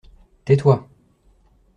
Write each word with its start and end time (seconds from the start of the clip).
Tais-toi. 0.45 0.89